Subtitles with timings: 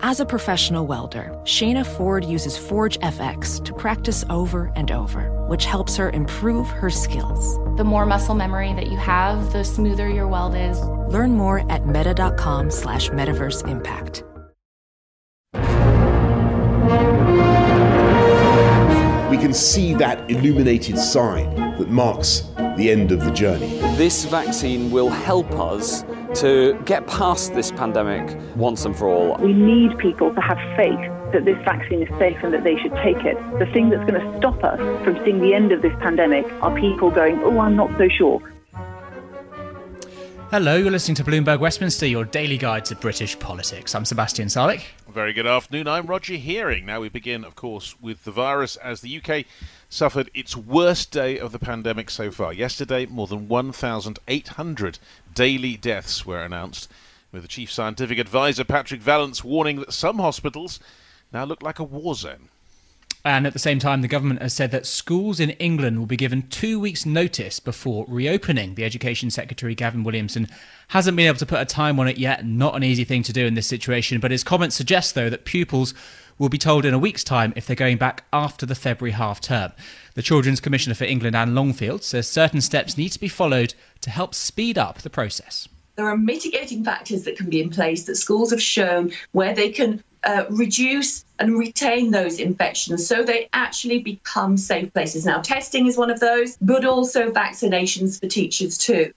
[0.00, 5.64] As a professional welder, Shayna Ford uses Forge FX to practice over and over, which
[5.64, 7.56] helps her improve her skills.
[7.78, 10.78] The more muscle memory that you have, the smoother your weld is.
[11.08, 14.22] Learn more at meta.com slash metaverse impact.
[19.30, 22.42] We can see that illuminated sign that marks
[22.76, 23.78] the end of the journey.
[23.96, 26.04] This vaccine will help us
[26.36, 29.36] to get past this pandemic once and for all.
[29.38, 31.00] We need people to have faith
[31.32, 33.36] that this vaccine is safe and that they should take it.
[33.58, 36.74] The thing that's going to stop us from seeing the end of this pandemic are
[36.78, 38.42] people going, oh, I'm not so sure.
[40.50, 43.94] Hello, you're listening to Bloomberg Westminster, your daily guide to British politics.
[43.94, 44.82] I'm Sebastian Salek.
[45.08, 45.88] Very good afternoon.
[45.88, 46.84] I'm Roger Hearing.
[46.86, 49.46] Now we begin, of course, with the virus as the UK
[49.88, 52.52] suffered its worst day of the pandemic so far.
[52.52, 54.98] Yesterday, more than 1,800
[55.36, 56.90] daily deaths were announced,
[57.30, 60.80] with the chief scientific advisor Patrick Vallance warning that some hospitals
[61.32, 62.48] now look like a war zone.
[63.22, 66.16] And at the same time, the government has said that schools in England will be
[66.16, 68.76] given two weeks' notice before reopening.
[68.76, 70.48] The Education Secretary, Gavin Williamson,
[70.88, 72.46] hasn't been able to put a time on it yet.
[72.46, 75.44] Not an easy thing to do in this situation, but his comments suggest, though, that
[75.44, 75.92] pupils
[76.38, 79.40] will be told in a week's time if they're going back after the February half
[79.40, 79.72] term.
[80.14, 83.74] The Children's Commissioner for England, Anne Longfield, says certain steps need to be followed
[84.06, 85.68] to help speed up the process.
[85.96, 89.70] There are mitigating factors that can be in place that schools have shown where they
[89.70, 95.26] can uh, reduce and retain those infections so they actually become safe places.
[95.26, 99.12] Now, testing is one of those, but also vaccinations for teachers too.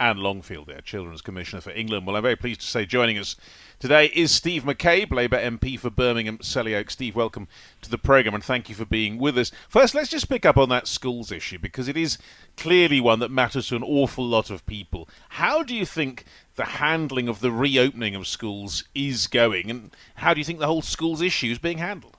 [0.00, 2.06] Anne Longfield, there, Children's Commissioner for England.
[2.06, 3.36] Well, I'm very pleased to say joining us
[3.78, 6.90] today is Steve McCabe, Labour MP for Birmingham Selly Oak.
[6.90, 7.48] Steve, welcome
[7.80, 9.52] to the programme and thank you for being with us.
[9.68, 12.18] First, let's just pick up on that schools issue because it is
[12.56, 15.08] clearly one that matters to an awful lot of people.
[15.30, 16.24] How do you think
[16.56, 20.66] the handling of the reopening of schools is going, and how do you think the
[20.66, 22.16] whole schools issue is being handled?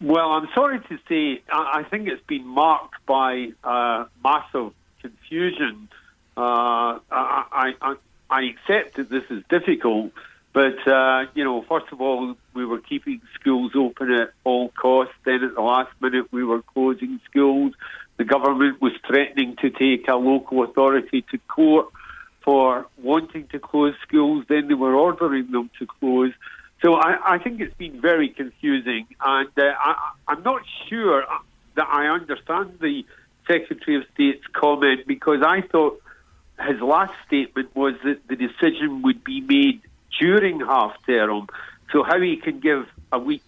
[0.00, 5.88] Well, I'm sorry to say, I think it's been marked by uh, massive confusion.
[6.36, 7.94] Uh, I, I,
[8.30, 10.12] I accept that this is difficult,
[10.52, 15.14] but uh, you know, first of all, we were keeping schools open at all costs.
[15.24, 17.74] Then, at the last minute, we were closing schools.
[18.16, 21.88] The government was threatening to take a local authority to court
[22.42, 24.44] for wanting to close schools.
[24.48, 26.32] Then they were ordering them to close.
[26.82, 31.24] So I, I think it's been very confusing, and uh, I, I'm not sure
[31.76, 33.04] that I understand the
[33.46, 36.02] Secretary of State's comment because I thought
[36.60, 39.82] his last statement was that the decision would be made
[40.20, 41.48] during half term.
[41.92, 43.44] So how he can give a week's,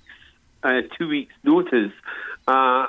[0.62, 1.92] uh, two weeks notice
[2.48, 2.86] uh,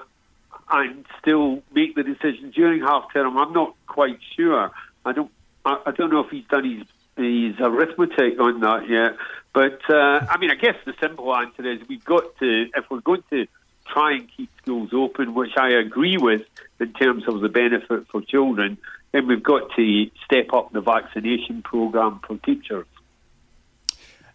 [0.69, 4.71] and still make the decision during half term, I'm not quite sure.
[5.05, 5.31] I don't
[5.65, 6.87] I, I don't know if he's done his
[7.17, 9.17] his arithmetic on that yet.
[9.53, 12.99] But uh, I mean, I guess the simple answer is we've got to, if we're
[12.99, 13.47] going to
[13.87, 16.41] try and keep schools open, which I agree with
[16.79, 18.77] in terms of the benefit for children,
[19.15, 22.85] then we've got to step up the vaccination program for teachers.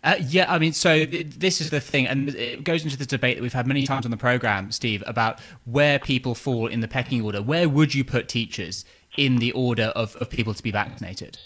[0.03, 3.37] Uh, yeah, I mean, so this is the thing, and it goes into the debate
[3.37, 6.89] that we've had many times on the program, Steve, about where people fall in the
[6.89, 7.43] pecking order.
[7.43, 8.87] Where would you put teachers
[9.19, 11.39] in the order of, of people to be vaccinated?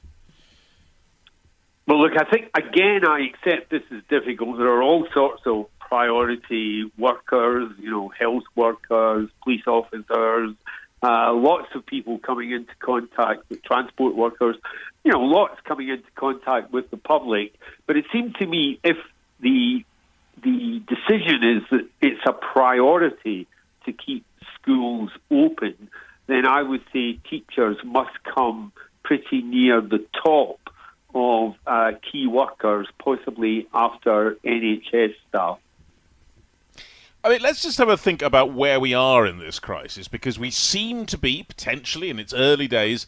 [1.88, 4.58] Well, look, I think, again, I accept this is difficult.
[4.58, 10.54] There are all sorts of priority workers, you know, health workers, police officers,
[11.04, 14.56] uh, lots of people coming into contact with transport workers,
[15.04, 17.54] you know, lots coming into contact with the public.
[17.86, 18.96] But it seemed to me if
[19.40, 19.84] the
[20.42, 23.46] the decision is that it's a priority
[23.84, 24.24] to keep
[24.60, 25.90] schools open,
[26.26, 28.72] then I would say teachers must come
[29.02, 30.58] pretty near the top
[31.14, 35.58] of uh, key workers, possibly after NHS staff.
[37.24, 40.38] I mean, let's just have a think about where we are in this crisis because
[40.38, 43.06] we seem to be potentially in its early days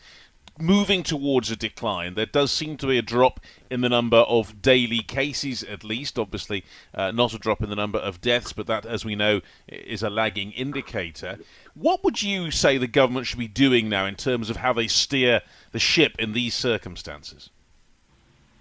[0.58, 2.14] moving towards a decline.
[2.14, 3.40] There does seem to be a drop
[3.70, 6.18] in the number of daily cases, at least.
[6.18, 6.64] Obviously,
[6.94, 10.02] uh, not a drop in the number of deaths, but that, as we know, is
[10.02, 11.38] a lagging indicator.
[11.74, 14.88] What would you say the government should be doing now in terms of how they
[14.88, 15.42] steer
[15.72, 17.50] the ship in these circumstances?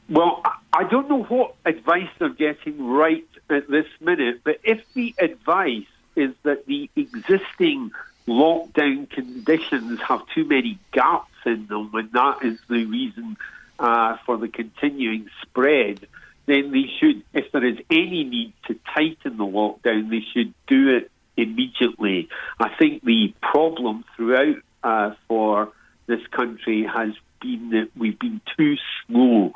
[0.10, 5.16] Well, I don't know what advice they're getting right at this minute, but if the
[5.18, 7.92] advice is that the existing
[8.28, 13.38] lockdown conditions have too many gaps in them, and that is the reason
[13.80, 16.08] uh, for the continuing spread,
[16.46, 20.98] then they should, if there is any need to tighten the lockdown, they should do
[20.98, 22.30] it immediately.
[22.60, 25.72] I think the problem throughout uh, for
[26.06, 28.76] this country has been that we've been too
[29.08, 29.52] slow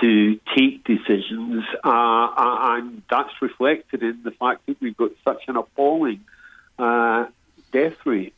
[0.00, 5.42] to take decisions, uh, uh, and that's reflected in the fact that we've got such
[5.48, 6.20] an appalling
[6.78, 7.26] uh,
[7.72, 8.34] death rate.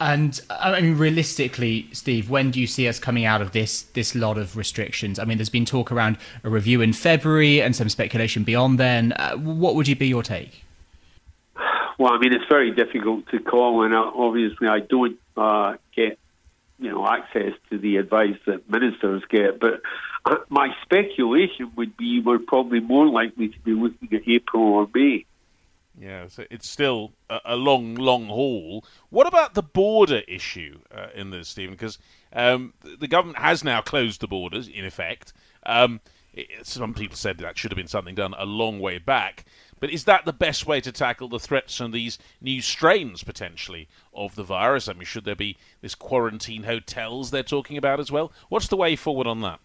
[0.00, 4.16] And I mean, realistically, Steve, when do you see us coming out of this this
[4.16, 5.20] lot of restrictions?
[5.20, 9.12] I mean, there's been talk around a review in February and some speculation beyond then.
[9.12, 10.64] Uh, what would you be your take?
[11.98, 16.18] Well, I mean, it's very difficult to call, and obviously, I don't uh, get
[16.80, 19.60] you know access to the advice that ministers get.
[19.60, 19.78] But uh,
[20.48, 25.24] my speculation would be we're probably more likely to be looking at April or May.
[25.98, 28.84] Yeah, so it's still a, a, long, long haul.
[29.10, 31.74] What about the border issue uh, in this, Stephen?
[31.74, 31.98] Because
[32.32, 35.34] um, the government has now closed the borders, in effect.
[35.66, 36.00] Um,
[36.32, 39.44] it, some people said that should have been something done a long way back.
[39.80, 43.88] But is that the best way to tackle the threats and these new strains, potentially,
[44.14, 44.88] of the virus?
[44.88, 48.32] I mean, should there be this quarantine hotels they're talking about as well?
[48.48, 49.60] What's the way forward on that?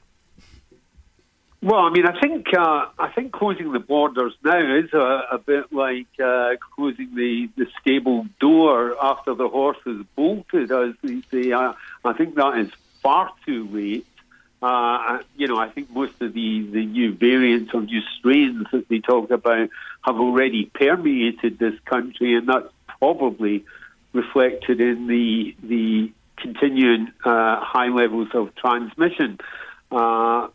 [1.61, 5.37] Well, I mean, I think uh, I think closing the borders now is a, a
[5.39, 11.21] bit like uh, closing the, the stable door after the horse has bolted, as they
[11.31, 11.53] say.
[11.53, 11.73] I
[12.15, 12.69] think that is
[13.01, 14.05] far too late.
[14.61, 18.87] Uh, you know, I think most of the, the new variants or new strains that
[18.87, 19.69] they talk about
[20.03, 22.69] have already permeated this country, and that's
[22.99, 23.65] probably
[24.13, 29.39] reflected in the the continuing uh, high levels of transmission.
[29.91, 30.49] Uh,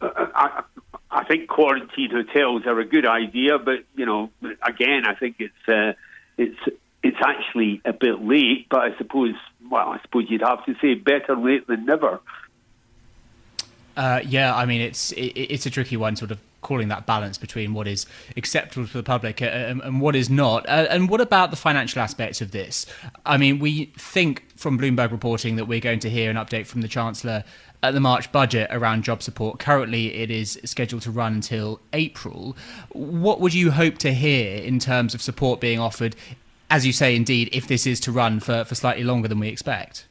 [0.00, 0.62] I,
[1.10, 4.30] I think quarantine hotels are a good idea, but you know,
[4.62, 5.92] again, I think it's uh,
[6.38, 6.58] it's
[7.02, 8.68] it's actually a bit late.
[8.70, 9.34] But I suppose,
[9.70, 12.20] well, I suppose you'd have to say better late than never.
[13.96, 17.38] Uh, yeah, I mean, it's it, it's a tricky one, sort of calling that balance
[17.38, 18.06] between what is
[18.36, 20.68] acceptable to the public and, and what is not.
[20.68, 22.86] Uh, and what about the financial aspects of this?
[23.24, 26.82] I mean, we think from Bloomberg reporting that we're going to hear an update from
[26.82, 27.44] the Chancellor
[27.82, 29.58] at the March budget around job support.
[29.58, 32.56] Currently, it is scheduled to run until April.
[32.90, 36.14] What would you hope to hear in terms of support being offered,
[36.68, 39.48] as you say, indeed, if this is to run for, for slightly longer than we
[39.48, 40.06] expect?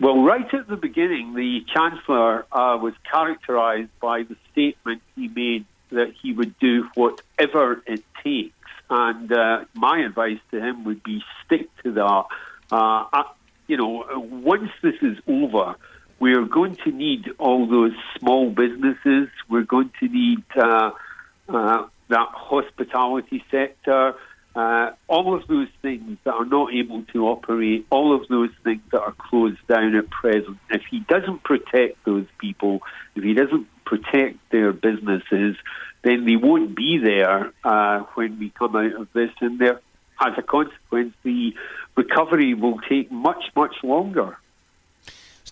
[0.00, 5.66] Well, right at the beginning, the Chancellor uh, was characterised by the statement he made
[5.90, 8.54] that he would do whatever it takes.
[8.90, 12.24] And uh, my advice to him would be stick to that.
[12.70, 13.22] Uh,
[13.66, 15.76] you know, once this is over,
[16.18, 19.28] we're going to need all those small businesses.
[19.48, 20.90] We're going to need uh,
[21.48, 24.14] uh, that hospitality sector.
[24.54, 28.82] Uh, all of those things that are not able to operate, all of those things
[28.92, 32.80] that are closed down at present, if he doesn't protect those people,
[33.16, 35.56] if he doesn't protect their businesses,
[36.02, 39.30] then they won't be there uh, when we come out of this.
[39.40, 39.80] And there,
[40.20, 41.54] as a consequence, the
[41.96, 44.38] recovery will take much, much longer.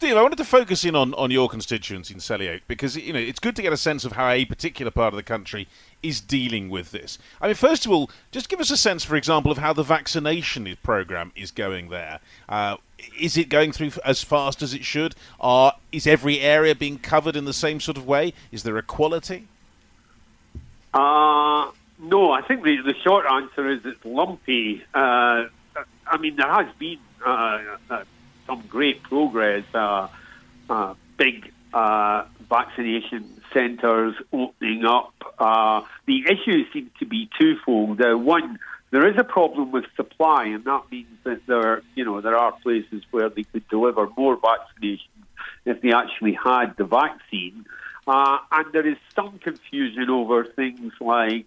[0.02, 3.20] Steve, I wanted to focus in on, on your constituency in Selly because you know
[3.20, 5.68] it's good to get a sense of how a particular part of the country
[6.02, 7.18] is dealing with this.
[7.40, 9.84] I mean, first of all, just give us a sense, for example, of how the
[9.84, 12.18] vaccination program is going there.
[12.48, 12.78] Uh,
[13.16, 15.14] is it going through as fast as it should?
[15.38, 18.34] Are is every area being covered in the same sort of way?
[18.50, 19.46] Is there equality?
[20.92, 24.82] Uh, no, I think the, the short answer is it's lumpy.
[24.92, 25.44] Uh,
[26.08, 28.02] I mean, there has been uh, uh
[28.52, 29.64] some great progress.
[29.74, 30.08] Uh,
[30.68, 35.12] uh, big uh, vaccination centres opening up.
[35.38, 38.00] Uh, the issue seems to be twofold.
[38.00, 38.58] Uh, one,
[38.90, 42.52] there is a problem with supply, and that means that there, you know, there are
[42.62, 45.08] places where they could deliver more vaccinations
[45.64, 47.64] if they actually had the vaccine.
[48.06, 51.46] Uh, and there is some confusion over things like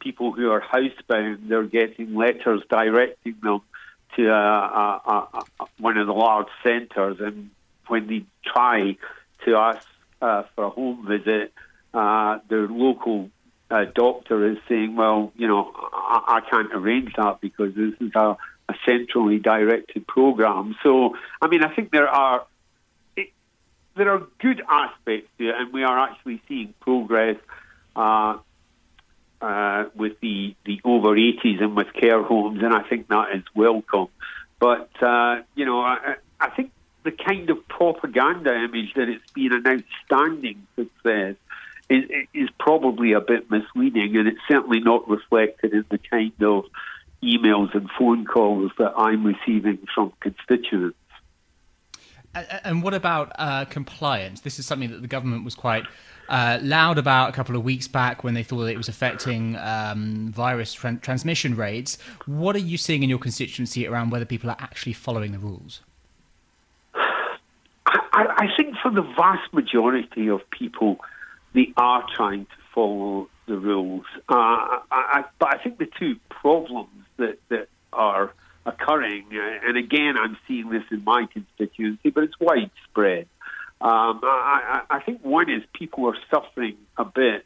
[0.00, 3.60] people who are housebound, they're getting letters directing them
[4.16, 7.50] to uh, uh, uh, one of the large centres, and
[7.88, 8.96] when they try
[9.44, 9.86] to ask
[10.20, 11.52] uh, for a home visit,
[11.94, 13.30] uh, their local
[13.70, 18.12] uh, doctor is saying, "Well, you know, I, I can't arrange that because this is
[18.14, 18.36] a,
[18.68, 22.46] a centrally directed program." So, I mean, I think there are
[23.16, 23.28] it,
[23.96, 27.36] there are good aspects to it, and we are actually seeing progress.
[27.94, 28.38] Uh,
[29.40, 33.42] uh, with the, the over 80s and with care homes, and I think that is
[33.54, 34.08] welcome.
[34.58, 36.72] But, uh, you know, I, I think
[37.04, 41.36] the kind of propaganda image that it's been an outstanding success
[41.88, 46.64] is, is probably a bit misleading, and it's certainly not reflected in the kind of
[47.22, 50.98] emails and phone calls that I'm receiving from constituents.
[52.64, 54.40] And what about uh, compliance?
[54.40, 55.84] This is something that the government was quite
[56.28, 60.28] uh, loud about a couple of weeks back when they thought it was affecting um,
[60.32, 61.98] virus tra- transmission rates.
[62.26, 65.80] What are you seeing in your constituency around whether people are actually following the rules?
[68.16, 70.98] I, I think for the vast majority of people,
[71.54, 74.04] they are trying to follow the rules.
[74.28, 78.32] Uh, I, but I think the two problems that, that are
[78.66, 83.26] occurring, uh, and again, I'm seeing this in my constituency, but it's widespread.
[83.80, 87.44] Um, I, I think one is people are suffering a bit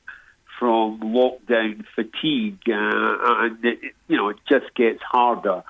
[0.58, 5.62] from lockdown fatigue, uh, and it, you know it just gets harder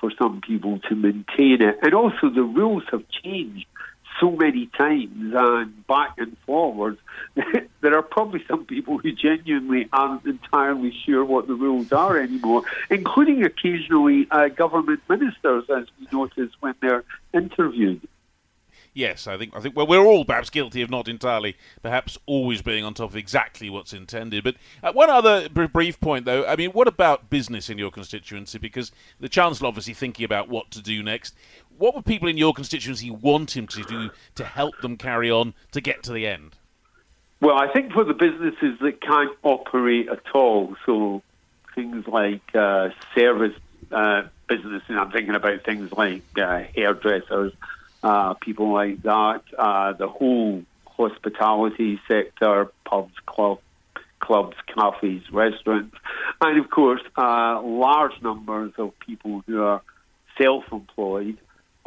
[0.00, 1.78] for some people to maintain it.
[1.82, 3.66] And also, the rules have changed
[4.20, 6.98] so many times and back and forwards,
[7.80, 12.62] there are probably some people who genuinely aren't entirely sure what the rules are anymore,
[12.90, 18.00] including occasionally uh, government ministers, as we notice when they're interviewed.
[18.98, 22.62] Yes, I think I think well, we're all perhaps guilty of not entirely, perhaps always
[22.62, 24.42] being on top of exactly what's intended.
[24.42, 26.44] But uh, one other brief point, though.
[26.44, 28.58] I mean, what about business in your constituency?
[28.58, 28.90] Because
[29.20, 31.36] the chancellor obviously thinking about what to do next
[31.78, 35.54] what would people in your constituency want him to do to help them carry on
[35.72, 36.56] to get to the end?
[37.40, 41.22] Well, I think for the businesses that can't operate at all, so
[41.74, 43.54] things like uh, service
[43.92, 47.52] uh, business, and I'm thinking about things like uh, hairdressers,
[48.02, 53.60] uh, people like that, uh, the whole hospitality sector, pubs, club,
[54.20, 55.96] clubs, cafes, restaurants,
[56.40, 59.82] and of course, uh, large numbers of people who are
[60.36, 61.38] self-employed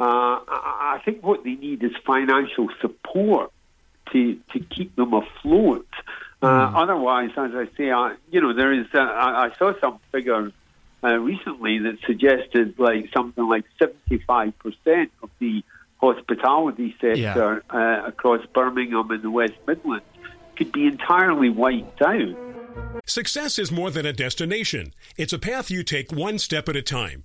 [0.02, 3.52] uh, I think what they need is financial support
[4.12, 5.86] to to keep them afloat.
[6.42, 6.82] Uh, mm.
[6.82, 8.86] Otherwise, as I say, I, you know, there is.
[8.92, 10.52] Uh, I, I, saw some figures
[11.04, 15.62] uh, recently that suggested like something like seventy five percent of the
[16.02, 17.60] hospitality sector yeah.
[17.70, 20.04] Uh, across Birmingham and the West Midlands
[20.56, 22.36] could be entirely wiped out.
[23.06, 26.82] Success is more than a destination; it's a path you take one step at a
[26.82, 27.24] time.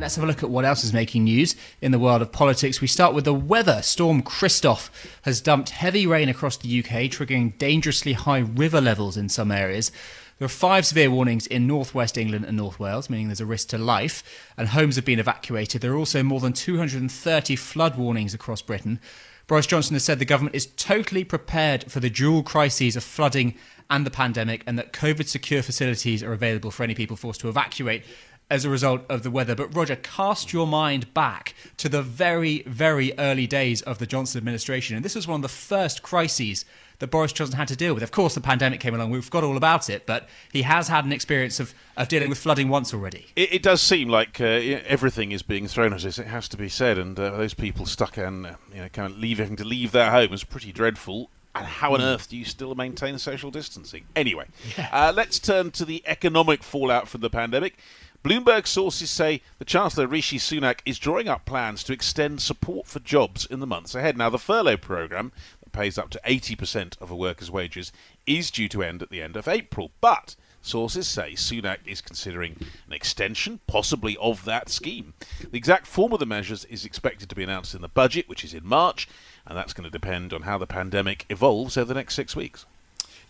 [0.00, 2.80] Let's have a look at what else is making news in the world of politics.
[2.80, 3.82] We start with the weather.
[3.82, 4.90] Storm Christoph
[5.22, 9.92] has dumped heavy rain across the UK, triggering dangerously high river levels in some areas.
[10.38, 13.68] There are five severe warnings in northwest England and North Wales, meaning there's a risk
[13.68, 14.24] to life,
[14.56, 15.82] and homes have been evacuated.
[15.82, 19.00] There are also more than 230 flood warnings across Britain.
[19.48, 23.54] Boris Johnson has said the government is totally prepared for the dual crises of flooding
[23.90, 27.48] and the pandemic, and that COVID secure facilities are available for any people forced to
[27.50, 28.04] evacuate
[28.50, 29.54] as a result of the weather.
[29.54, 34.38] But Roger, cast your mind back to the very, very early days of the Johnson
[34.38, 34.96] administration.
[34.96, 36.64] And this was one of the first crises
[36.98, 38.02] that Boris Johnson had to deal with.
[38.02, 39.10] Of course, the pandemic came along.
[39.10, 42.38] We forgot all about it, but he has had an experience of, of dealing with
[42.38, 43.26] flooding once already.
[43.36, 46.18] It, it does seem like uh, everything is being thrown at us.
[46.18, 49.10] It has to be said, and uh, those people stuck in, uh, you know, kind
[49.10, 51.30] of leaving to leave their home is pretty dreadful.
[51.54, 52.06] And how on hmm.
[52.06, 54.04] earth do you still maintain social distancing?
[54.14, 54.46] Anyway,
[54.78, 54.88] yeah.
[54.92, 57.76] uh, let's turn to the economic fallout from the pandemic.
[58.22, 63.00] Bloomberg sources say the Chancellor Rishi Sunak is drawing up plans to extend support for
[63.00, 64.18] jobs in the months ahead.
[64.18, 65.32] Now, the furlough programme
[65.64, 67.92] that pays up to 80% of a worker's wages
[68.26, 69.90] is due to end at the end of April.
[70.02, 75.14] But sources say Sunak is considering an extension, possibly of that scheme.
[75.50, 78.44] The exact form of the measures is expected to be announced in the budget, which
[78.44, 79.08] is in March,
[79.46, 82.66] and that's going to depend on how the pandemic evolves over the next six weeks.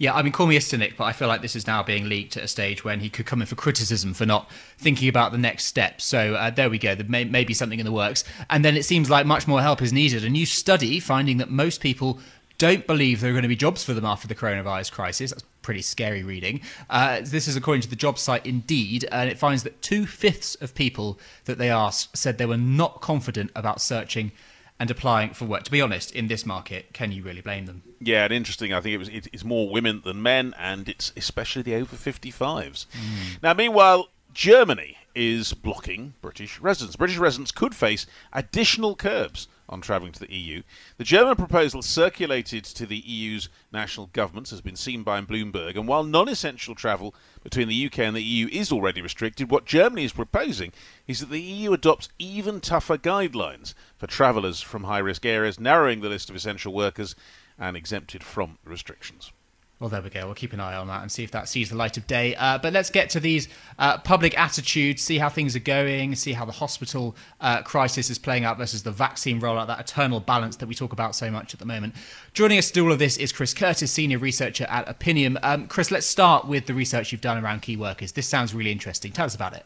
[0.00, 2.09] Yeah, I mean, call me a cynic, but I feel like this is now being
[2.09, 5.30] leaked at a stage when he could come in for criticism for not thinking about
[5.30, 6.00] the next step.
[6.00, 6.95] So uh, there we go.
[6.95, 8.25] There may, may be something in the works.
[8.49, 10.25] And then it seems like much more help is needed.
[10.25, 12.19] A new study finding that most people
[12.57, 15.33] don't believe there are going to be jobs for them after the coronavirus crisis.
[15.33, 16.62] That's pretty scary reading.
[16.88, 20.54] Uh, this is according to the job site Indeed, and it finds that two fifths
[20.62, 24.33] of people that they asked said they were not confident about searching
[24.80, 25.62] and applying for work.
[25.64, 27.82] To be honest, in this market, can you really blame them?
[28.00, 28.72] Yeah, and interesting.
[28.72, 31.94] I think it was it, it's more women than men, and it's especially the over
[31.94, 32.87] 55s.
[32.87, 33.42] Mm.
[33.42, 36.96] Now, meanwhile, Germany is blocking British residents.
[36.96, 40.62] British residents could face additional curbs on travelling to the EU.
[40.98, 45.88] The German proposal circulated to the EU's national governments has been seen by Bloomberg, and
[45.88, 50.04] while non essential travel between the UK and the EU is already restricted, what Germany
[50.04, 50.72] is proposing
[51.06, 56.00] is that the EU adopts even tougher guidelines for travellers from high risk areas, narrowing
[56.00, 57.14] the list of essential workers
[57.58, 59.32] and exempted from restrictions.
[59.80, 60.26] Well, there we go.
[60.26, 62.37] We'll keep an eye on that and see if that sees the light of day.
[62.37, 66.34] Uh, but let's get to these uh, public attitudes, see how things are going, see
[66.34, 70.56] how the hospital uh, crisis is playing out versus the vaccine rollout, that eternal balance
[70.56, 71.94] that we talk about so much at the moment.
[72.34, 75.38] Joining us to do all of this is Chris Curtis, senior researcher at Opinium.
[75.42, 78.12] Um, Chris, let's start with the research you've done around key workers.
[78.12, 79.12] This sounds really interesting.
[79.12, 79.64] Tell us about it.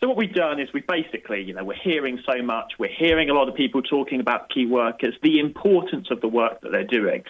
[0.00, 3.30] So what we've done is we basically, you know, we're hearing so much, we're hearing
[3.30, 6.82] a lot of people talking about key workers, the importance of the work that they're
[6.82, 7.22] doing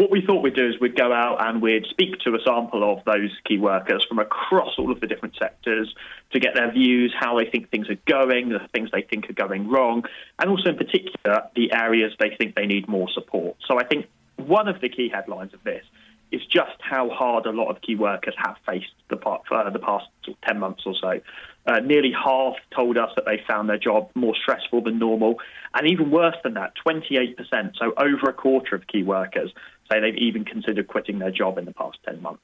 [0.00, 2.90] what we thought we'd do is we'd go out and we'd speak to a sample
[2.90, 5.94] of those key workers from across all of the different sectors
[6.32, 9.34] to get their views, how they think things are going, the things they think are
[9.34, 10.02] going wrong,
[10.38, 13.56] and also in particular the areas they think they need more support.
[13.68, 15.84] So I think one of the key headlines of this
[16.32, 20.06] is just how hard a lot of key workers have faced the, uh, the past
[20.46, 21.20] 10 months or so.
[21.66, 25.40] Uh, nearly half told us that they found their job more stressful than normal.
[25.74, 27.36] And even worse than that, 28%,
[27.76, 29.52] so over a quarter of key workers,
[29.90, 32.42] say they've even considered quitting their job in the past 10 months.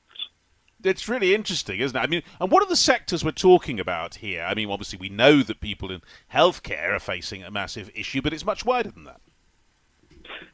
[0.84, 2.00] It's really interesting, isn't it?
[2.00, 4.42] I mean, and what are the sectors we're talking about here?
[4.42, 8.32] I mean, obviously, we know that people in healthcare are facing a massive issue, but
[8.32, 9.20] it's much wider than that.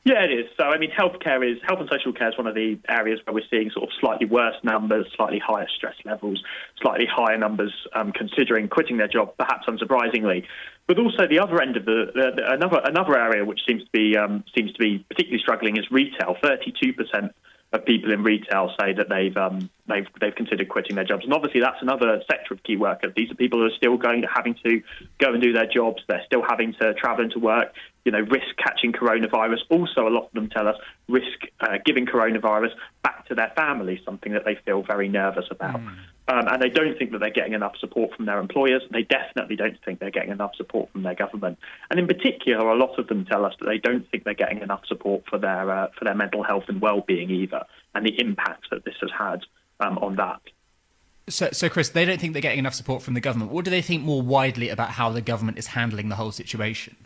[0.04, 0.46] Yeah, it is.
[0.58, 3.34] So, I mean, healthcare is health and social care is one of the areas where
[3.34, 6.42] we're seeing sort of slightly worse numbers, slightly higher stress levels,
[6.80, 10.44] slightly higher numbers um, considering quitting their job, perhaps unsurprisingly.
[10.88, 13.90] But also the other end of the, the, the another another area which seems to
[13.92, 16.36] be um, seems to be particularly struggling is retail.
[16.42, 17.32] Thirty-two percent
[17.72, 21.32] of people in retail say that they've um, they've they've considered quitting their jobs, and
[21.32, 23.12] obviously that's another sector of key workers.
[23.16, 24.82] These are people who are still going having to
[25.18, 26.02] go and do their jobs.
[26.08, 27.72] They're still having to travel into work.
[28.04, 29.60] You know, risk catching coronavirus.
[29.70, 30.76] Also, a lot of them tell us
[31.08, 35.76] risk uh, giving coronavirus back to their families, something that they feel very nervous about.
[35.76, 35.96] Mm.
[36.32, 38.82] Um, and they don't think that they're getting enough support from their employers.
[38.90, 41.58] They definitely don't think they're getting enough support from their government.
[41.90, 44.62] And in particular, a lot of them tell us that they don't think they're getting
[44.62, 48.70] enough support for their uh, for their mental health and well-being either, and the impact
[48.70, 49.40] that this has had
[49.80, 50.40] um, on that.
[51.28, 53.50] So, so, Chris, they don't think they're getting enough support from the government.
[53.50, 56.96] What do they think more widely about how the government is handling the whole situation?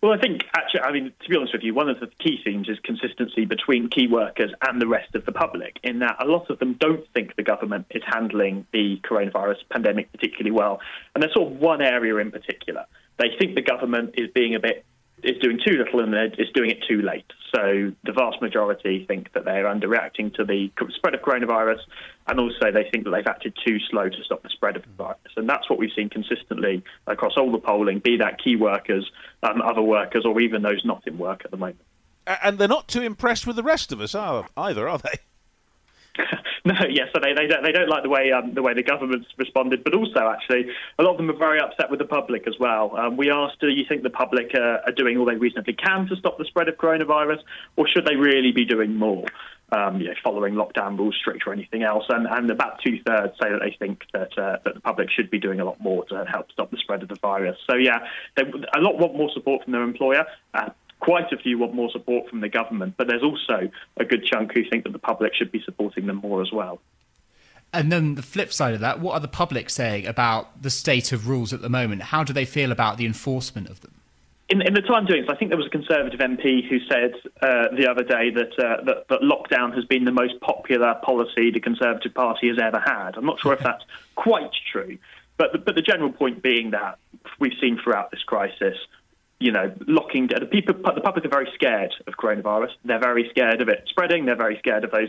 [0.00, 2.38] Well, I think actually, I mean, to be honest with you, one of the key
[2.44, 6.24] themes is consistency between key workers and the rest of the public, in that a
[6.24, 10.78] lot of them don't think the government is handling the coronavirus pandemic particularly well.
[11.14, 12.84] And there's sort of one area in particular.
[13.18, 14.84] They think the government is being a bit
[15.22, 17.24] is doing too little and is doing it too late.
[17.54, 21.80] So the vast majority think that they're underreacting to the spread of coronavirus,
[22.26, 24.88] and also they think that they've acted too slow to stop the spread of the
[24.96, 25.32] virus.
[25.36, 29.10] And that's what we've seen consistently across all the polling, be that key workers,
[29.42, 31.80] um, other workers, or even those not in work at the moment.
[32.26, 35.14] And they're not too impressed with the rest of us are, either, are they?
[36.64, 38.82] no, yes, so they, they don't they don't like the way um, the way the
[38.82, 40.66] government's responded, but also actually
[40.98, 42.96] a lot of them are very upset with the public as well.
[42.96, 46.06] Um, we asked, do you think the public uh, are doing all they reasonably can
[46.08, 47.38] to stop the spread of coronavirus,
[47.76, 49.24] or should they really be doing more?
[49.70, 53.34] Um, you know, following lockdown rules strict or anything else, and, and about two thirds
[53.40, 56.06] say that they think that uh, that the public should be doing a lot more
[56.06, 57.58] to help stop the spread of the virus.
[57.70, 57.98] So yeah,
[58.34, 60.24] they, a lot want more support from their employer.
[60.54, 64.24] Uh, Quite a few want more support from the government, but there's also a good
[64.24, 66.80] chunk who think that the public should be supporting them more as well.
[67.72, 71.12] And then the flip side of that, what are the public saying about the state
[71.12, 72.02] of rules at the moment?
[72.02, 73.92] How do they feel about the enforcement of them?
[74.48, 77.12] In, in the time doing so, I think there was a Conservative MP who said
[77.42, 81.50] uh, the other day that, uh, that, that lockdown has been the most popular policy
[81.50, 83.16] the Conservative Party has ever had.
[83.16, 83.84] I'm not sure if that's
[84.16, 84.96] quite true,
[85.36, 86.98] but the, but the general point being that
[87.38, 88.78] we've seen throughout this crisis
[89.40, 90.40] you know, locking down.
[90.40, 92.70] the people, the public are very scared of coronavirus.
[92.84, 94.26] They're very scared of it spreading.
[94.26, 95.08] They're very scared of those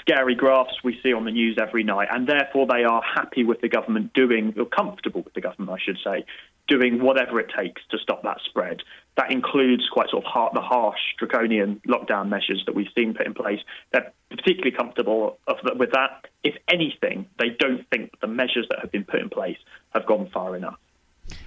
[0.00, 3.60] scary graphs we see on the news every night, and therefore they are happy with
[3.60, 6.24] the government doing, or comfortable with the government, I should say,
[6.68, 8.82] doing whatever it takes to stop that spread.
[9.16, 13.26] That includes quite sort of hard, the harsh, draconian lockdown measures that we've seen put
[13.26, 13.60] in place.
[13.92, 15.38] They're particularly comfortable
[15.76, 16.26] with that.
[16.42, 19.58] If anything, they don't think the measures that have been put in place
[19.94, 20.78] have gone far enough.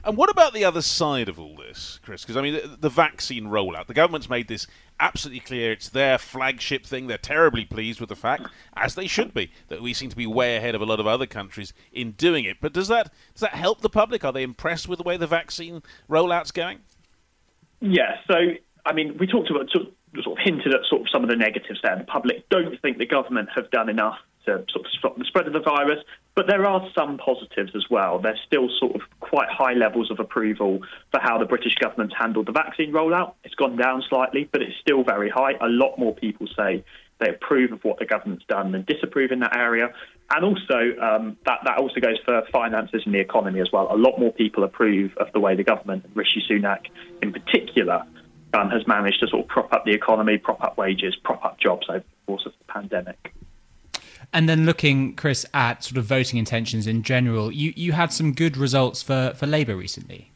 [0.05, 2.21] And what about the other side of all this, Chris?
[2.21, 3.87] Because I mean, the, the, vaccine rollout.
[3.87, 4.67] The government's made this
[4.99, 5.71] absolutely clear.
[5.71, 7.07] It's their flagship thing.
[7.07, 10.27] They're terribly pleased with the fact, as they should be, that we seem to be
[10.27, 12.57] way ahead of a lot of other countries in doing it.
[12.61, 14.23] But does that does that help the public?
[14.23, 16.81] Are they impressed with the way the vaccine rollout's going?
[17.81, 18.17] Yeah.
[18.27, 18.35] So
[18.85, 21.31] I mean, we talked about sort of, sort of hinted at sort of some of
[21.31, 21.97] the negatives there.
[21.97, 25.47] The public don't think the government have done enough to sort of stop the spread
[25.47, 25.99] of the virus.
[26.35, 28.19] But there are some positives as well.
[28.19, 30.79] There's still sort of quite high levels of approval
[31.11, 33.33] for how the British government's handled the vaccine rollout.
[33.43, 35.53] It's gone down slightly, but it's still very high.
[35.61, 36.83] A lot more people say
[37.19, 39.93] they approve of what the government's done than disapprove in that area.
[40.31, 43.87] And also, um, that, that also goes for finances and the economy as well.
[43.91, 46.87] A lot more people approve of the way the government, Rishi Sunak
[47.21, 48.03] in particular,
[48.53, 51.59] um, has managed to sort of prop up the economy, prop up wages, prop up
[51.59, 53.33] jobs over the course of the pandemic.
[54.33, 58.33] And then looking, Chris, at sort of voting intentions in general, you, you had some
[58.33, 60.31] good results for, for Labour recently.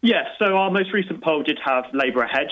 [0.00, 2.48] Yes, so our most recent poll did have Labour ahead,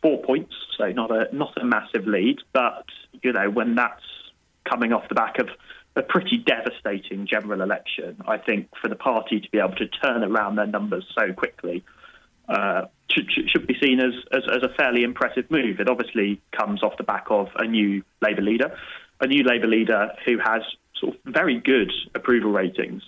[0.00, 2.86] four points, so not a not a massive lead, but
[3.22, 4.02] you know when that's
[4.64, 5.48] coming off the back of
[5.94, 10.22] a pretty devastating general election, I think for the party to be able to turn
[10.22, 11.84] around their numbers so quickly
[12.48, 15.80] uh, should, should, be seen as, as, as a fairly impressive move.
[15.80, 18.76] It obviously comes off the back of a new Labour leader
[19.20, 20.62] a new Labour leader who has
[21.00, 23.02] sort of very good approval ratings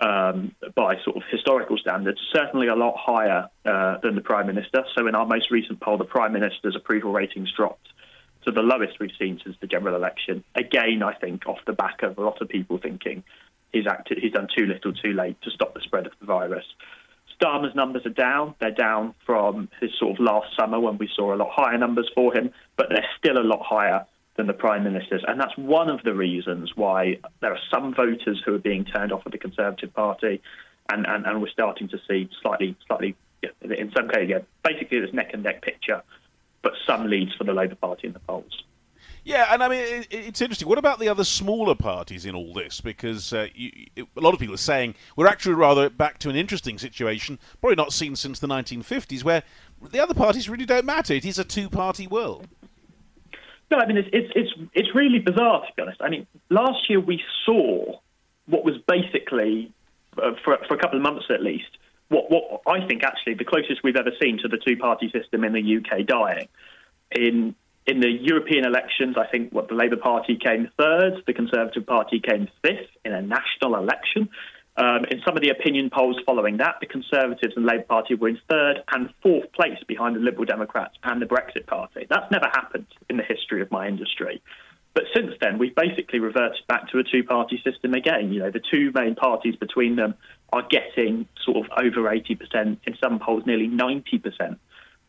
[0.00, 4.84] um, by sort of historical standards, certainly a lot higher uh, than the Prime Minister.
[4.96, 7.88] So in our most recent poll, the Prime Minister's approval ratings dropped
[8.44, 10.44] to the lowest we've seen since the general election.
[10.54, 13.24] Again, I think off the back of a lot of people thinking
[13.72, 16.64] he's acted, he's done too little, too late to stop the spread of the virus.
[17.40, 18.54] Starmer's numbers are down.
[18.60, 22.10] They're down from his sort of last summer when we saw a lot higher numbers
[22.14, 24.06] for him, but they're still a lot higher
[24.38, 25.22] than the Prime Minister's.
[25.26, 29.12] And that's one of the reasons why there are some voters who are being turned
[29.12, 30.40] off of the Conservative Party.
[30.90, 35.12] And, and, and we're starting to see slightly, slightly, in some cases, yeah, basically this
[35.12, 36.02] neck and neck picture,
[36.62, 38.62] but some leads for the Labour Party in the polls.
[39.24, 40.68] Yeah, and I mean, it, it's interesting.
[40.68, 42.80] What about the other smaller parties in all this?
[42.80, 46.36] Because uh, you, a lot of people are saying we're actually rather back to an
[46.36, 49.42] interesting situation, probably not seen since the 1950s, where
[49.90, 51.12] the other parties really don't matter.
[51.12, 52.48] It is a two party world.
[53.70, 56.00] No, I mean it's it's it's it's really bizarre to be honest.
[56.00, 57.98] I mean, last year we saw
[58.46, 59.72] what was basically
[60.16, 61.78] uh, for for a couple of months at least
[62.08, 65.44] what what I think actually the closest we've ever seen to the two party system
[65.44, 66.48] in the UK dying.
[67.10, 67.54] In
[67.86, 72.20] in the European elections, I think what the Labour Party came third, the Conservative Party
[72.20, 74.28] came fifth in a national election.
[74.78, 78.28] Um, in some of the opinion polls following that, the Conservatives and Labour Party were
[78.28, 82.06] in third and fourth place behind the Liberal Democrats and the Brexit Party.
[82.08, 84.40] That's never happened in the history of my industry.
[84.94, 88.32] But since then, we've basically reverted back to a two party system again.
[88.32, 90.14] You know, the two main parties between them
[90.52, 94.58] are getting sort of over 80%, in some polls, nearly 90%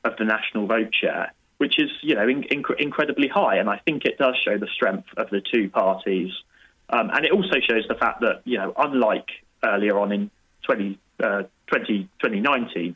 [0.03, 3.57] of the national vote share, which is, you know, in, in, incredibly high.
[3.57, 6.31] And I think it does show the strength of the two parties.
[6.89, 9.27] Um, and it also shows the fact that, you know, unlike
[9.63, 10.31] earlier on in
[10.63, 12.95] 20, uh, 20 2019.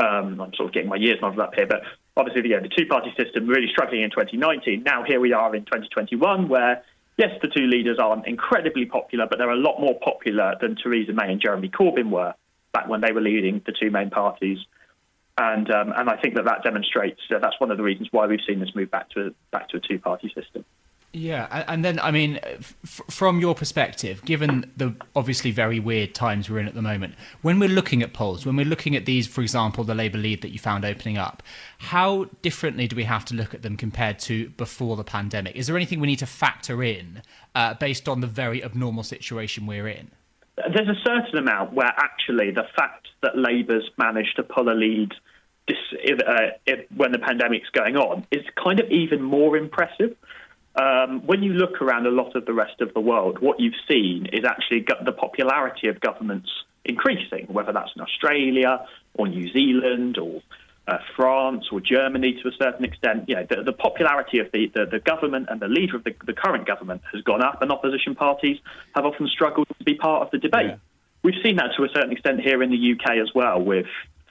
[0.00, 1.82] Um, I'm sort of getting my years muddled up here, but
[2.16, 4.82] obviously, yeah, the two-party system really struggling in 2019.
[4.84, 6.84] Now here we are in 2021, where
[7.16, 11.12] yes, the two leaders aren't incredibly popular, but they're a lot more popular than Theresa
[11.12, 12.34] May and Jeremy Corbyn were
[12.72, 14.58] back when they were leading the two main parties.
[15.36, 18.26] And um, and I think that that demonstrates that that's one of the reasons why
[18.26, 20.64] we've seen this move back to back to a two-party system.
[21.14, 26.50] Yeah, and then I mean, f- from your perspective, given the obviously very weird times
[26.50, 29.26] we're in at the moment, when we're looking at polls, when we're looking at these,
[29.26, 31.42] for example, the Labour lead that you found opening up,
[31.78, 35.56] how differently do we have to look at them compared to before the pandemic?
[35.56, 37.22] Is there anything we need to factor in
[37.54, 40.10] uh, based on the very abnormal situation we're in?
[40.56, 45.12] There's a certain amount where actually the fact that Labour's managed to pull a lead.
[45.70, 46.48] Uh,
[46.96, 50.16] when the pandemic's going on, is kind of even more impressive
[50.78, 53.80] um, when you look around a lot of the rest of the world, what you've
[53.90, 56.48] seen is actually the popularity of governments
[56.84, 60.40] increasing, whether that's in Australia or New Zealand or
[60.86, 63.24] uh, France or Germany to a certain extent.
[63.28, 66.14] You know, the, the popularity of the, the, the, government and the leader of the,
[66.24, 68.58] the, current government has gone up, and opposition parties
[68.94, 70.66] have often struggled to be part of the debate.
[70.66, 70.76] Yeah.
[71.22, 73.86] We've seen that to a certain extent here in the UK as well, with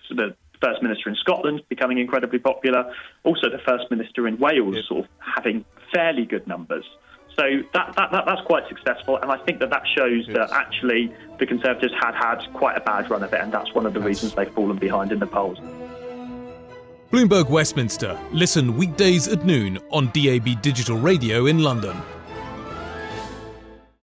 [0.09, 2.91] the First Minister in Scotland becoming incredibly popular,
[3.23, 4.81] also the First Minister in Wales yeah.
[4.87, 6.85] sort of having fairly good numbers.
[7.39, 7.43] So
[7.73, 10.35] that, that, that, that's quite successful, and I think that that shows yes.
[10.35, 13.85] that actually the Conservatives had had quite a bad run of it, and that's one
[13.85, 15.59] of the reasons they've fallen behind in the polls.
[17.11, 18.19] Bloomberg Westminster.
[18.31, 21.95] Listen weekdays at noon on DAB Digital Radio in London.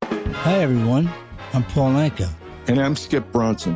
[0.03, 1.09] Hi, everyone.
[1.53, 2.29] I'm Paul Anka.
[2.67, 3.75] And I'm Skip Bronson.